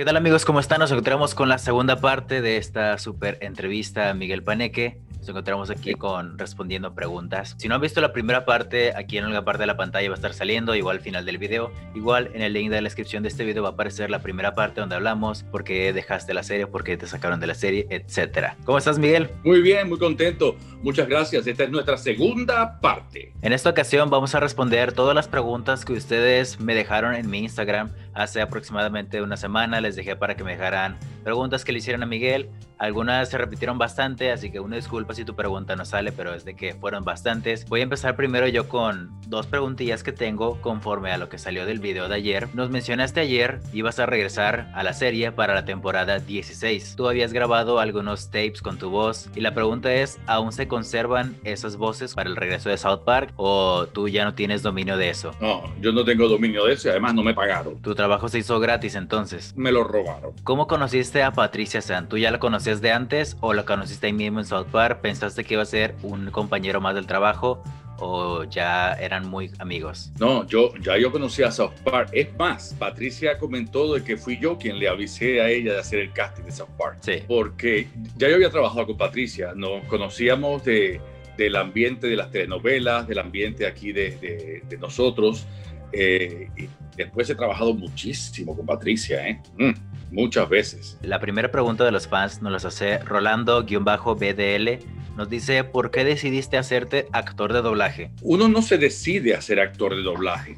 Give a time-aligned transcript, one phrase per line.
[0.00, 0.46] ¿Qué tal amigos?
[0.46, 0.78] ¿Cómo están?
[0.78, 4.98] Nos encontramos con la segunda parte de esta super entrevista a Miguel Paneque.
[5.20, 7.54] Nos encontramos aquí con respondiendo preguntas.
[7.58, 10.14] Si no han visto la primera parte, aquí en la parte de la pantalla va
[10.14, 11.70] a estar saliendo, igual al final del video.
[11.94, 14.54] Igual en el link de la descripción de este video va a aparecer la primera
[14.54, 17.86] parte donde hablamos por qué dejaste la serie, por qué te sacaron de la serie,
[17.90, 18.56] etcétera.
[18.64, 19.28] ¿Cómo estás, Miguel?
[19.44, 20.56] Muy bien, muy contento.
[20.82, 21.46] Muchas gracias.
[21.46, 23.34] Esta es nuestra segunda parte.
[23.42, 27.40] En esta ocasión vamos a responder todas las preguntas que ustedes me dejaron en mi
[27.40, 29.82] Instagram hace aproximadamente una semana.
[29.82, 32.48] Les dejé para que me dejaran preguntas que le hicieran a Miguel.
[32.80, 36.46] Algunas se repitieron bastante, así que una disculpa si tu pregunta no sale, pero es
[36.46, 37.66] de que fueron bastantes.
[37.68, 41.66] Voy a empezar primero yo con dos preguntillas que tengo conforme a lo que salió
[41.66, 42.48] del video de ayer.
[42.54, 46.96] Nos mencionaste ayer, ibas a regresar a la serie para la temporada 16.
[46.96, 51.36] Tú habías grabado algunos tapes con tu voz y la pregunta es, ¿aún se conservan
[51.44, 55.10] esas voces para el regreso de South Park o tú ya no tienes dominio de
[55.10, 55.32] eso?
[55.38, 57.82] No, yo no tengo dominio de eso y además no me pagaron.
[57.82, 59.52] Tu trabajo se hizo gratis entonces.
[59.54, 60.32] Me lo robaron.
[60.44, 62.08] ¿Cómo conociste a Patricia San?
[62.08, 65.00] ¿Tú ya la conocías de antes o la conociste ahí mismo en South Park?
[65.00, 67.62] ¿Pensaste que iba a ser un compañero más del trabajo
[67.98, 70.12] o ya eran muy amigos?
[70.20, 72.10] No, yo ya yo conocía a South Park.
[72.12, 75.98] Es más, Patricia comentó de que fui yo quien le avisé a ella de hacer
[75.98, 76.98] el casting de South Park.
[77.00, 77.24] Sí.
[77.26, 81.00] Porque ya yo había trabajado con Patricia, nos conocíamos de,
[81.36, 85.46] del ambiente de las telenovelas, del ambiente aquí de, de, de nosotros.
[85.92, 89.40] Eh, y después he trabajado muchísimo con Patricia, ¿eh?
[89.58, 89.72] Mm,
[90.10, 90.98] muchas veces.
[91.02, 94.78] La primera pregunta de los fans nos las hace Rolando-BDL.
[95.16, 98.10] Nos dice, ¿por qué decidiste hacerte actor de doblaje?
[98.22, 100.56] Uno no se decide a ser actor de doblaje.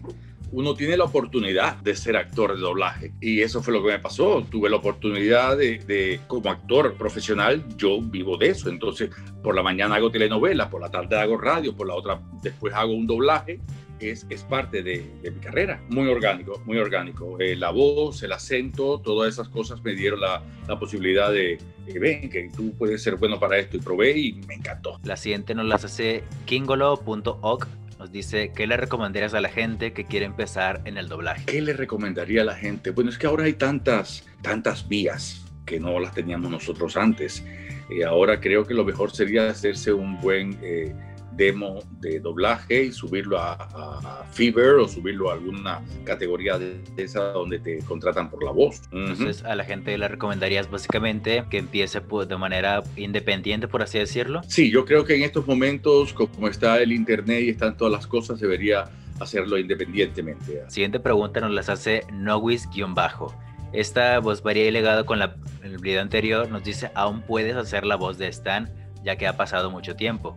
[0.52, 3.12] Uno tiene la oportunidad de ser actor de doblaje.
[3.20, 4.44] Y eso fue lo que me pasó.
[4.50, 8.68] Tuve la oportunidad de, de como actor profesional, yo vivo de eso.
[8.68, 9.10] Entonces,
[9.42, 12.92] por la mañana hago telenovelas, por la tarde hago radio, por la otra después hago
[12.92, 13.60] un doblaje
[14.10, 15.80] es, es parte de, de, mi carrera.
[15.88, 17.38] Muy orgánico, muy orgánico.
[17.40, 21.98] Eh, la voz, el acento, todas esas cosas me dieron la, la posibilidad de, que
[21.98, 25.00] ven, que tú puedes ser bueno para esto y probé y me encantó.
[25.04, 27.68] La siguiente nos las hace kingolo.org.
[27.98, 31.44] Nos dice, ¿qué le recomendarías a la gente que quiere empezar en el doblaje?
[31.46, 32.90] ¿Qué le recomendaría a la gente?
[32.90, 37.44] Bueno, es que ahora hay tantas, tantas vías que no las teníamos nosotros antes.
[37.88, 40.58] Y ahora creo que lo mejor sería hacerse un buen...
[40.62, 40.92] Eh,
[41.36, 47.02] demo de doblaje y subirlo a, a, Fever o subirlo a alguna categoría de, de,
[47.02, 48.82] esa donde te contratan por la voz.
[48.92, 49.50] Entonces uh -huh.
[49.50, 54.40] a la gente le recomendarías básicamente que empiece pues, de manera independiente, por así decirlo.
[54.48, 58.06] Sí, yo creo que en estos momentos, como está el internet y están todas las
[58.06, 58.90] cosas, debería
[59.20, 60.62] hacerlo independientemente.
[60.68, 63.34] Siguiente pregunta nos las hace Nowis-bajo.
[63.72, 66.50] Esta voz varía y legado con la, el video anterior.
[66.50, 68.70] Nos dice, aún puedes hacer la voz de Stan,
[69.02, 70.36] ya que ha pasado mucho tiempo.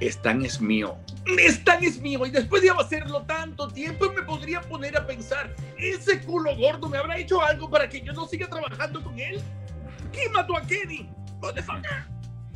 [0.00, 0.96] Stan es mío.
[1.38, 2.26] Stan es mío.
[2.26, 6.98] Y después de hacerlo tanto tiempo, me podría poner a pensar, ese culo gordo me
[6.98, 9.40] habrá hecho algo para que yo no siga trabajando con él.
[10.12, 11.08] ¿Quién mató a Kenny?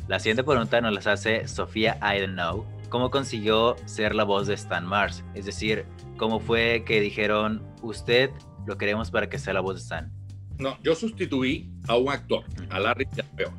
[0.07, 2.65] La siguiente pregunta nos las hace Sofía I don't know.
[2.89, 5.23] ¿Cómo consiguió ser la voz de Stan Mars?
[5.33, 5.85] Es decir,
[6.17, 8.29] ¿cómo fue que dijeron, usted
[8.65, 10.20] lo queremos para que sea la voz de Stan?
[10.61, 13.07] No, yo sustituí a un actor, a Larry.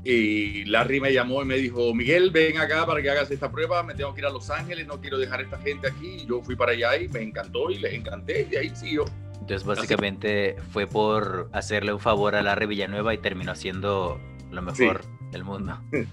[0.04, 3.82] Y Larry me llamó y me dijo, Miguel, ven acá para que hagas esta prueba,
[3.82, 6.18] me tengo que ir a Los Ángeles, no quiero dejar a esta gente aquí.
[6.22, 9.04] Y yo fui para allá y me encantó y les encanté y ahí siguió.
[9.40, 10.70] Entonces básicamente así.
[10.70, 14.20] fue por hacerle un favor a Larry Villanueva y terminó siendo
[14.52, 15.08] lo mejor sí.
[15.32, 15.78] del mundo.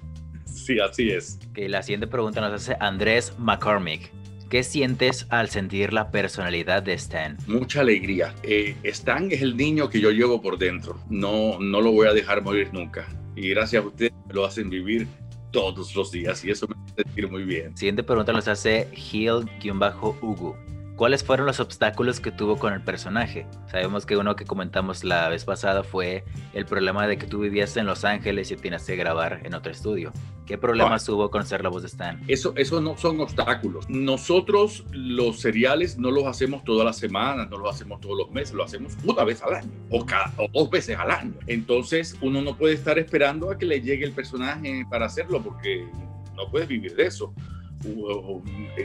[0.51, 1.39] Sí, así es.
[1.51, 4.11] Okay, la siguiente pregunta nos hace Andrés McCormick.
[4.50, 7.38] ¿Qué sientes al sentir la personalidad de Stan?
[7.46, 8.34] Mucha alegría.
[8.42, 11.00] Eh, Stan es el niño que yo llevo por dentro.
[11.08, 13.08] No, no lo voy a dejar morir nunca.
[13.36, 15.08] Y gracias a ustedes lo hacen vivir
[15.52, 17.78] todos los días y eso me hace sentir muy bien.
[17.78, 20.58] Siguiente pregunta nos hace Hill-Hugo.
[21.00, 23.48] ¿Cuáles fueron los obstáculos que tuvo con el personaje?
[23.72, 27.78] Sabemos que uno que comentamos la vez pasada fue el problema de que tú vivías
[27.78, 30.12] en Los Ángeles y tienes que grabar en otro estudio.
[30.46, 31.14] ¿Qué problemas ah.
[31.14, 32.22] hubo con ser la voz de Stan?
[32.28, 33.90] Eso, eso no son obstáculos.
[33.90, 38.54] Nosotros los seriales no los hacemos todas las semanas, no los hacemos todos los meses,
[38.54, 41.34] lo hacemos una vez al año o, cada, o dos veces al año.
[41.48, 45.88] Entonces uno no puede estar esperando a que le llegue el personaje para hacerlo porque
[46.36, 47.34] no puedes vivir de eso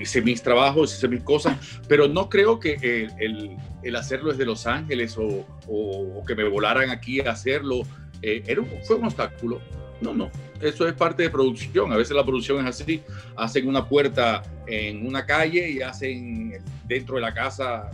[0.01, 1.57] hice mis trabajos, hice mis cosas,
[1.89, 7.21] pero no creo que el, el, hacerlo desde Los Ángeles o, que me volaran aquí
[7.21, 7.83] a hacerlo
[8.23, 9.61] eh, era un, fue un obstáculo.
[10.01, 10.31] No, no,
[10.61, 11.93] eso es parte de producción.
[11.93, 13.03] A veces la producción es así,
[13.37, 17.91] hacen una puerta en una calle y hacen dentro de la casa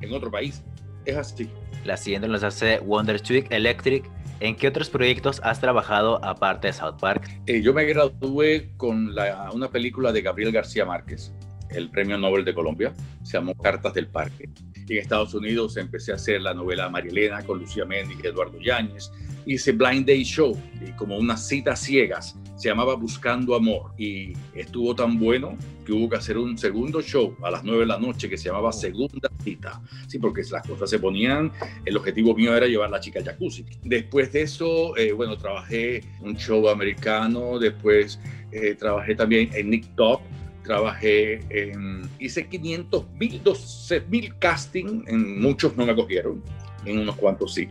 [0.00, 0.62] en otro país.
[1.04, 1.48] Es así.
[1.84, 4.08] La siguiente nos hace Wonder Twig Electric.
[4.40, 7.28] ¿En qué otros proyectos has trabajado aparte de South Park?
[7.46, 11.32] Eh, yo me gradué con la, una película de Gabriel García Márquez,
[11.70, 14.50] el Premio Nobel de Colombia, se llamó Cartas del Parque.
[14.74, 19.12] en Estados Unidos empecé a hacer la novela Marielena con Lucía Méndez y Eduardo Yáñez.
[19.46, 20.56] Hice Blind Day Show,
[20.96, 22.36] como unas citas ciegas.
[22.56, 27.36] Se llamaba Buscando Amor y estuvo tan bueno que hubo que hacer un segundo show
[27.42, 28.72] a las 9 de la noche que se llamaba oh.
[28.72, 29.80] Segunda Cita.
[30.06, 31.50] Sí, porque las cosas se ponían,
[31.84, 33.64] el objetivo mío era llevar la chica a jacuzzi.
[33.82, 38.20] Después de eso, eh, bueno, trabajé un show americano, después
[38.52, 40.20] eh, trabajé también en Nick Top,
[40.62, 46.42] trabajé en, hice 500 mil, 12 mil casting, en muchos no me cogieron,
[46.84, 47.68] en unos cuantos sí.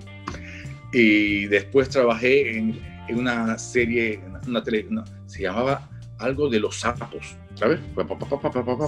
[0.93, 4.87] Y después trabajé en, en una serie, una tele,
[5.25, 5.89] se llamaba
[6.19, 7.79] algo de los sapos, ¿sabes?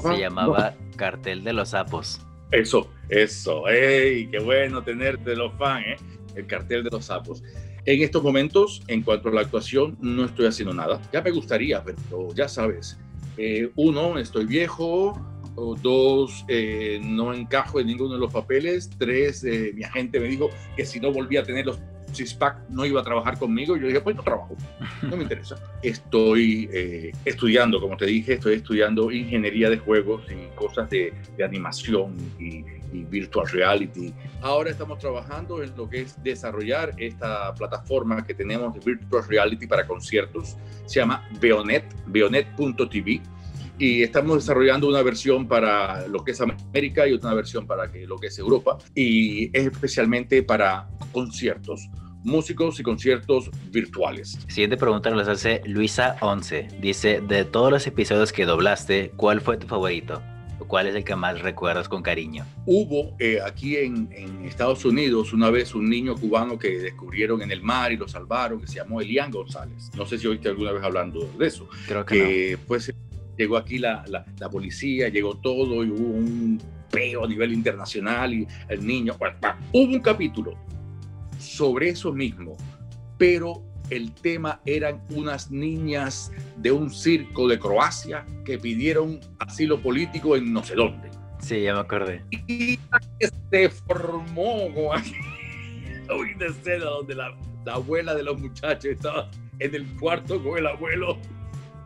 [0.01, 2.21] Se llamaba Cartel de los sapos.
[2.51, 4.27] Eso, eso, ¡ey!
[4.27, 5.95] Qué bueno tenerte los fans, ¿eh?
[6.35, 7.41] El cartel de los sapos.
[7.85, 11.01] En estos momentos, en cuanto a la actuación, no estoy haciendo nada.
[11.11, 12.97] Ya me gustaría, pero ya sabes,
[13.37, 15.19] eh, uno, estoy viejo,
[15.81, 20.49] dos, eh, no encajo en ninguno de los papeles, tres, eh, mi agente me dijo
[20.75, 21.79] que si no volvía a tener los
[22.13, 23.77] CISPAC no iba a trabajar conmigo.
[23.77, 24.55] Yo dije, pues no trabajo,
[25.01, 25.55] no me interesa.
[25.81, 32.15] Estoy estudiando, como te dije, estoy estudiando ingeniería de juegos y cosas de, de animación
[32.39, 32.63] y,
[32.93, 34.13] y virtual reality.
[34.41, 39.67] Ahora estamos trabajando en lo que es desarrollar esta plataforma que tenemos de virtual reality
[39.67, 40.55] para conciertos.
[40.85, 43.21] Se llama Beonet, beonet.tv.
[43.79, 48.17] Y estamos desarrollando una versión para lo que es América y otra versión para lo
[48.17, 48.77] que es Europa.
[48.93, 51.89] Y es especialmente para conciertos
[52.23, 54.37] músicos y conciertos virtuales.
[54.47, 56.67] Siguiente pregunta nos hace Luisa 11.
[56.79, 60.21] Dice, de todos los episodios que doblaste, ¿cuál fue tu favorito?
[60.67, 62.45] ¿Cuál es el que más recuerdas con cariño?
[62.65, 64.09] Hubo eh, aquí en,
[64.45, 68.61] Estados Unidos una vez un niño cubano que descubrieron en el mar y lo salvaron,
[68.61, 69.91] que se llamó Elian González.
[69.95, 71.67] No sé si oíste alguna vez hablando de eso.
[71.87, 72.93] Creo que, pues
[73.37, 76.61] llegó aquí la, la, policía, llegó todo y hubo un
[76.91, 79.17] peo a nivel internacional y el niño,
[79.71, 80.55] hubo un capítulo
[81.43, 82.57] sobre eso mismo,
[83.17, 90.35] pero el tema eran unas niñas de un circo de Croacia que pidieron asilo político
[90.35, 91.09] en no sé dónde.
[91.39, 92.23] Sí, ya me acordé.
[92.47, 92.79] Y
[93.51, 94.95] se formó una
[96.45, 99.29] escena donde la, la abuela de los muchachos estaba
[99.59, 101.17] en el cuarto con el abuelo.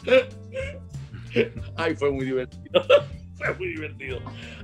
[1.75, 2.81] Ay, fue muy divertido.
[3.38, 4.19] fue muy divertido.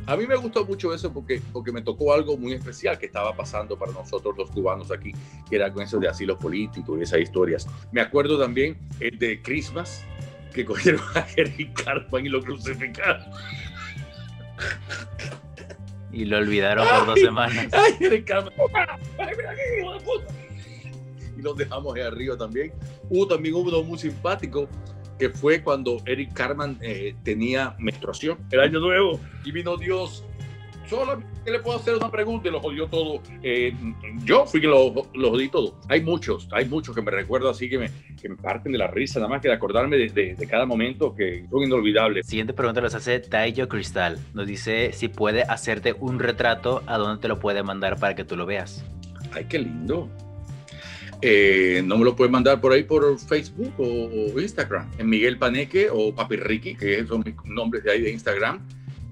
[0.05, 3.35] A mí me gustó mucho eso porque, porque me tocó algo muy especial que estaba
[3.35, 5.13] pasando para nosotros los cubanos aquí,
[5.49, 7.67] que era con eso de asilos políticos y esas historias.
[7.91, 10.03] Me acuerdo también el de Christmas,
[10.53, 13.25] que cogieron a Eric Cartman y lo crucificaron.
[16.11, 17.67] Y lo olvidaron por dos semanas.
[17.71, 18.53] Ay, Eric Cartman.
[21.37, 22.71] Y los dejamos ahí arriba también.
[23.09, 24.69] Hubo también uno muy simpático
[25.18, 30.25] que fue cuando Eric Carman eh, tenía menstruación, el año nuevo, y vino Dios.
[30.89, 33.21] Solo que le puedo hacer una pregunta y lo jodió todo.
[33.42, 33.74] Eh,
[34.25, 35.80] yo fui que lo, lo, jodí todo.
[35.89, 37.89] Hay muchos, hay muchos que me recuerdo así que me,
[38.21, 41.15] que me parten de la risa, nada más que de acordarme de, de, cada momento
[41.15, 42.27] que son inolvidables.
[42.27, 44.19] Siguiente pregunta nos hace Taiyo Cristal.
[44.33, 48.25] Nos dice si puede hacerte un retrato, a dónde te lo puede mandar para que
[48.25, 48.86] tú lo veas.
[49.31, 50.10] Ay, qué lindo.
[51.25, 54.91] Eh, no me lo puedes mandar por ahí por Facebook o, Instagram.
[54.97, 58.59] En Miguel Paneque o Papi Ricky, que son mis nombres de ahí de Instagram.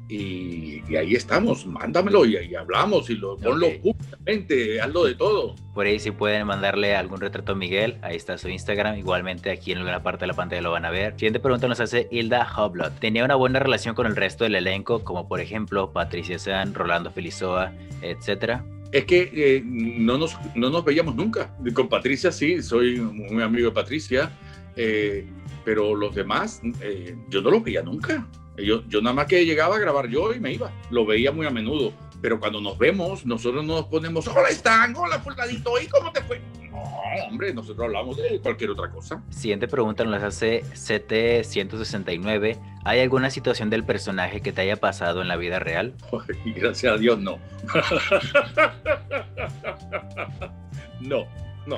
[0.10, 5.56] Y, ahí estamos, mándamelo y, hablamos y lo, ponlo públicamente, hazlo de todo.
[5.74, 9.72] Por ahí si pueden mandarle algún retrato a Miguel, ahí está su Instagram, igualmente aquí
[9.72, 11.14] en alguna parte de la pantalla lo van a ver.
[11.14, 13.00] Siguiente pregunta nos hace Hilda Hoblot.
[13.00, 17.10] ¿Tenía una buena relación con el resto del elenco, como por ejemplo Patricia San, Rolando
[17.12, 17.72] Felizoa,
[18.02, 18.66] etcétera?
[18.92, 21.56] Es que eh, no, nos, no nos veíamos nunca.
[21.74, 24.32] Con Patricia sí, soy muy amigo de Patricia,
[24.76, 25.26] eh,
[25.64, 28.28] pero los demás eh, yo no los veía nunca.
[28.58, 30.72] Yo, yo nada más que llegaba a grabar yo y me iba.
[30.90, 31.94] Lo veía muy a menudo.
[32.22, 36.40] Pero cuando nos vemos, nosotros nos ponemos, hola Stan, hola fulanito, ¿y cómo te fue?
[36.72, 36.82] No,
[37.28, 39.22] hombre, nosotros hablamos de cualquier otra cosa.
[39.30, 42.60] Siguiente pregunta nos hace CT169.
[42.86, 45.94] ¿Hay alguna situación del personaje que te haya pasado en la vida real?
[46.56, 47.40] gracias a Dios, no.
[51.02, 51.28] no.
[51.68, 51.76] No.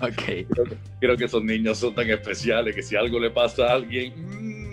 [0.00, 0.22] Ok.
[0.48, 0.64] Creo,
[0.98, 4.63] creo, que esos niños son tan especiales que si algo le pasa a alguien,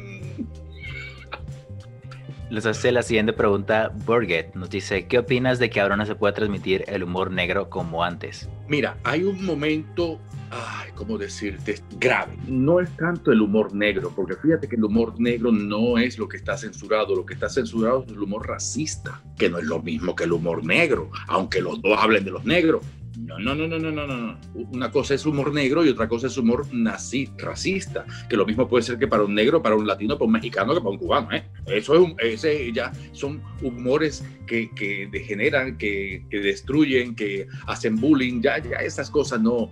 [2.51, 4.53] les hace la siguiente pregunta Burget.
[4.55, 8.03] Nos dice, ¿qué opinas de que ahora no se pueda transmitir el humor negro como
[8.03, 8.49] antes?
[8.67, 11.79] Mira, hay un momento, ay, ¿cómo decirte?
[11.97, 12.37] Grave.
[12.47, 16.27] No es tanto el humor negro, porque fíjate que el humor negro no es lo
[16.27, 17.15] que está censurado.
[17.15, 20.33] Lo que está censurado es el humor racista, que no es lo mismo que el
[20.33, 22.85] humor negro, aunque los dos hablen de los negros.
[23.17, 24.39] No, no, no, no, no, no, no.
[24.53, 28.05] Una cosa es humor negro y otra cosa es humor nazi, racista.
[28.29, 30.73] Que lo mismo puede ser que para un negro, para un latino, para un mexicano,
[30.73, 31.31] que para un cubano.
[31.31, 31.43] ¿eh?
[31.65, 37.97] Eso es un, ese ya son humores que, que degeneran, que, que, destruyen, que hacen
[37.97, 38.41] bullying.
[38.41, 39.71] Ya, ya esas cosas no,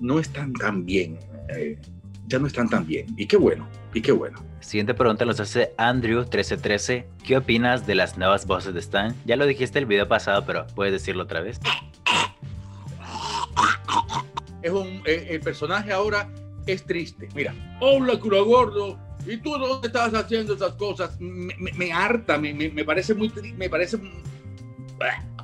[0.00, 1.18] no están tan bien.
[1.56, 1.78] Eh,
[2.26, 3.06] ya no están tan bien.
[3.16, 4.44] Y qué bueno, y qué bueno.
[4.60, 7.04] Siguiente pregunta nos hace Andrew1313.
[7.22, 9.14] ¿Qué opinas de las nuevas voces de Stan?
[9.26, 11.60] Ya lo dijiste el video pasado, pero puedes decirlo otra vez.
[14.64, 16.26] Es un, eh, el personaje ahora
[16.66, 17.28] es triste.
[17.34, 21.20] Mira, hola cura gordo, ¿y tú dónde estás haciendo esas cosas?
[21.20, 23.98] Me, harta, me, me, parece muy me parece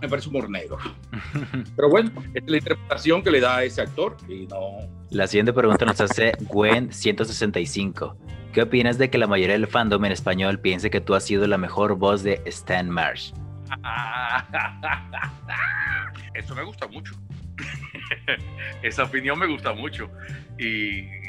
[0.00, 0.78] me parece humor negro.
[1.76, 4.88] Pero bueno, es la interpretación que le da a ese actor y no.
[5.10, 8.16] La siguiente pregunta nos hace Gwen 165.
[8.54, 11.46] ¿Qué opinas de que la mayoría del fandom en español piense que tú has sido
[11.46, 13.34] la mejor voz de Stan Marsh?
[16.34, 17.14] Eso me gusta mucho.
[18.82, 20.10] Esa opinión me gusta mucho.
[20.58, 21.20] Y,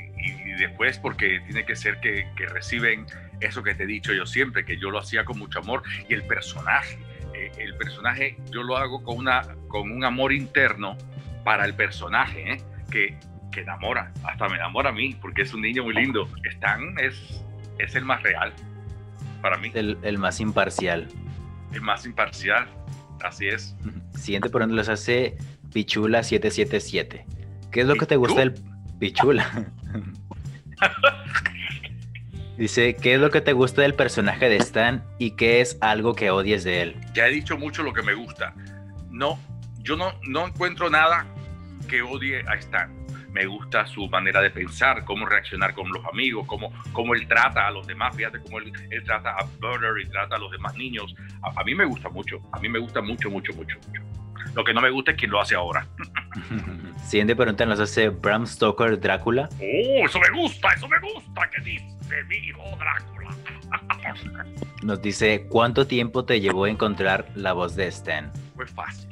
[0.60, 3.08] después porque tiene que ser que, reciben
[3.40, 5.84] eso que te he dicho yo siempre, que yo lo hacía con mucho amor.
[6.08, 7.00] Y el personaje,
[7.34, 10.98] eh, el personaje yo lo hago con, una, con un amor interno
[11.44, 12.58] para el personaje, ¿eh?
[12.92, 13.18] que
[13.52, 16.28] que enamora, hasta me enamora a mí, porque es un niño muy lindo.
[16.44, 17.44] Stan es,
[17.78, 18.54] es el más real
[19.42, 19.72] para mí.
[19.74, 21.08] El, el más imparcial.
[21.74, 22.68] El más imparcial,
[23.24, 23.76] así es.
[24.16, 25.38] Siguiente por los hace
[25.72, 27.26] Pichula 777.
[27.72, 28.54] ¿Qué es lo que te gusta del
[29.00, 29.72] Pichula?
[32.58, 36.14] Dice, ¿qué es lo que te gusta del personaje de Stan y qué es algo
[36.14, 36.96] que odies de él?
[37.14, 38.54] Ya he dicho mucho lo que me gusta.
[39.10, 39.40] No,
[39.80, 41.26] yo no, no encuentro nada
[41.88, 43.02] que odie a Stan
[43.32, 47.68] me gusta su manera de pensar, cómo reaccionar con los amigos, cómo, cómo él trata
[47.68, 48.72] a los demás, fíjate cómo él,
[49.06, 51.16] trata a Burner y trata a los demás niños.
[51.42, 54.02] A, mí me gusta mucho, a mí me gusta mucho, mucho, mucho, mucho.
[54.56, 55.88] Lo que no me gusta es quién lo hace ahora.
[57.04, 59.50] Siguiente pregunta nos hace Bram Stoker Drácula.
[59.60, 63.36] Oh, eso me gusta, eso me gusta que dice mi hijo Drácula.
[64.84, 68.32] nos dice, ¿cuánto tiempo te llevó a encontrar la voz de Stan?
[68.56, 69.11] Fue fácil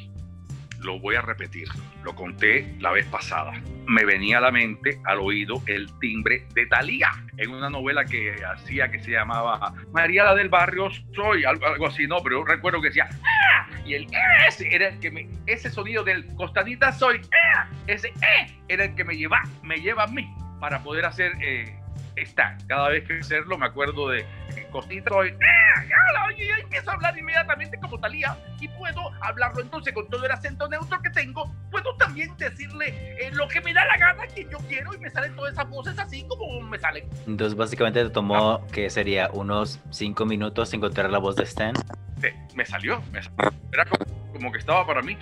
[0.82, 1.68] lo voy a repetir,
[2.04, 3.54] lo conté la vez pasada.
[3.86, 8.36] Me venía a la mente, al oído, el timbre de Talía en una novela que
[8.46, 12.90] hacía que se llamaba María la del Barrio Soy, algo, así, no, pero recuerdo que
[12.90, 13.68] decía ¡Ah!
[13.86, 14.08] y el
[14.48, 17.22] ese era el que me, ese sonido del Costanita Soy,
[17.56, 17.68] ¡Ah!
[17.88, 18.54] ese ¡Eh!
[18.68, 21.80] era el que me lleva, me lleva a mí para poder hacer eh,
[22.16, 22.58] está.
[22.68, 24.26] Cada vez que hacerlo me acuerdo de
[24.72, 26.30] Cosita soy, ¡Ah!
[26.38, 28.38] y empiezo a hablar inmediatamente como Talía
[28.80, 31.54] puedo hablarlo entonces con todo el acento neutro que tengo.
[31.70, 32.88] Puedo también decirle
[33.20, 35.70] eh, lo que me da la gana, que yo quiero y me salen todas esas
[35.70, 37.08] voces así como me salen.
[37.28, 41.76] Entonces básicamente te tomó, que sería unos cinco minutos encontrar la voz de Stan.
[42.22, 43.54] Sí, me salió, me salió.
[43.72, 45.18] Era como, como que estaba para mí.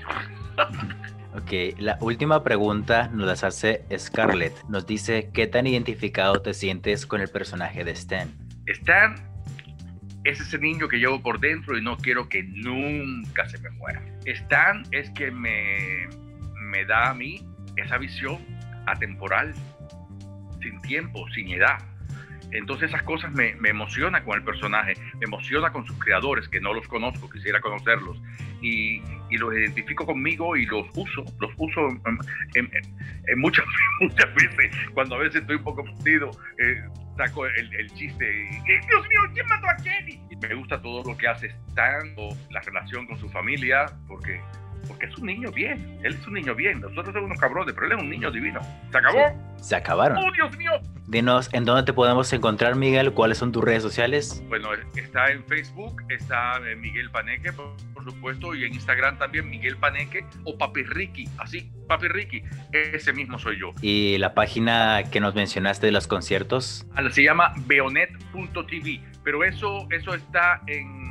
[1.35, 4.55] Ok, la última pregunta nos las hace Scarlett.
[4.69, 8.33] Nos dice, ¿qué tan identificado te sientes con el personaje de Stan?
[8.65, 9.36] Stan
[10.27, 14.03] es ese niño que llevo por dentro y no quiero que nunca se me muera.
[14.25, 16.07] Stan es que me,
[16.53, 18.37] me da a mí esa visión
[18.87, 19.53] atemporal,
[20.61, 21.77] sin tiempo, sin edad.
[22.51, 26.59] Entonces esas cosas me, me emocionan con el personaje, me emociona con sus creadores, que
[26.61, 28.17] no los conozco, quisiera conocerlos.
[28.61, 31.89] Y, y, los identifico conmigo y los uso, los uso
[32.55, 32.71] en,
[33.25, 33.65] en, muchas,
[34.01, 36.81] muchas veces, cuando a veces estoy un poco perdido, eh,
[37.17, 40.19] saco el, el chiste y, Dios mío, ¿quién mató a Kenny?
[40.31, 42.15] Y me gusta todo lo que hace Stan,
[42.49, 44.41] la relación con su familia, porque
[44.87, 45.99] porque es un niño bien.
[46.03, 46.81] Él es un niño bien.
[46.81, 48.59] Nosotros somos unos cabrones, pero él es un niño divino.
[48.91, 49.47] ¿Se acabó?
[49.61, 50.17] se acabaron.
[50.17, 50.71] ¡Oh, Dios mío!
[51.07, 53.13] Dinos, ¿en dónde te podemos encontrar, Miguel?
[53.13, 54.43] ¿Cuáles son tus redes sociales?
[54.49, 59.77] Bueno, está en Facebook, está en Miguel Paneque, por, supuesto, y en Instagram también Miguel
[59.77, 63.73] Paneque o Papi Ricky, así, Papi Ricky, ese mismo soy yo.
[63.81, 66.85] ¿Y la página que nos mencionaste de los conciertos?
[66.95, 71.06] Ah, se llama beonet.tv, pero eso, eso está en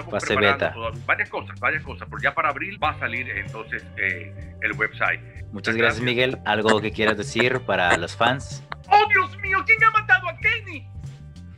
[0.00, 4.32] estamos preparando varias cosas, varias cosas, porque ya para abril va a salir entonces eh,
[4.62, 5.20] el website.
[5.52, 6.38] Muchas gracias, Miguel.
[6.44, 8.64] ¿Algo que quieras decir para los fans?
[8.90, 9.58] ¡Oh, Dios mío!
[9.66, 10.88] ¿Quién ha matado a Kenny?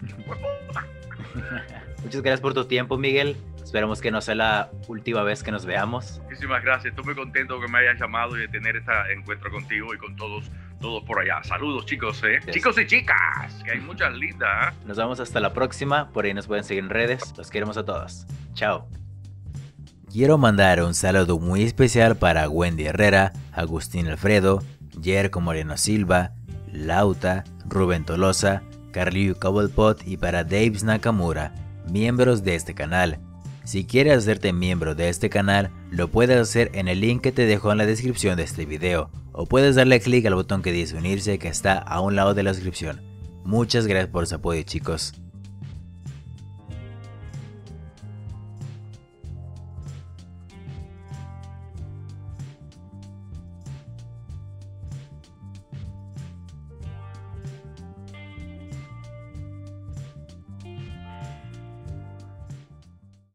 [2.02, 3.36] Muchas gracias por tu tiempo, Miguel.
[3.62, 6.20] Esperamos que no sea la última vez que nos veamos.
[6.24, 6.86] Muchísimas gracias.
[6.86, 10.16] Estoy muy contento que me hayas llamado y de tener este encuentro contigo y con
[10.16, 11.42] todos todos por allá.
[11.44, 12.40] Saludos, chicos, ¿eh?
[12.50, 14.74] Chicos y chicas, que hay muchas lindas.
[14.86, 16.10] Nos vemos hasta la próxima.
[16.10, 17.34] Por ahí nos pueden seguir en redes.
[17.36, 18.26] Los queremos a todos.
[18.54, 18.88] Chao.
[20.10, 24.60] Quiero mandar un saludo muy especial para Wendy Herrera, Agustín Alfredo,
[25.00, 26.32] Jerko Moreno Silva,
[26.72, 31.54] Lauta, Rubén Tolosa, Carliu Cobblepot y para Daves Nakamura,
[31.88, 33.20] miembros de este canal.
[33.70, 37.46] Si quieres hacerte miembro de este canal, lo puedes hacer en el link que te
[37.46, 40.96] dejo en la descripción de este video, o puedes darle clic al botón que dice
[40.96, 43.00] unirse que está a un lado de la descripción.
[43.44, 45.12] Muchas gracias por su apoyo chicos.